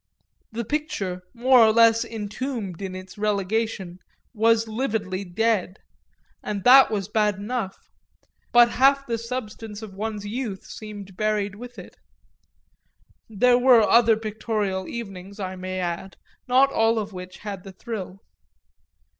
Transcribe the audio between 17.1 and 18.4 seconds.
which had the thrill.